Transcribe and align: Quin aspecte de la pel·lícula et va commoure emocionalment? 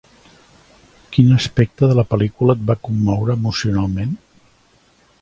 Quin 1.17 1.29
aspecte 1.35 1.91
de 1.91 1.97
la 2.01 2.07
pel·lícula 2.13 2.57
et 2.59 2.65
va 2.73 2.79
commoure 2.89 3.39
emocionalment? 3.41 4.21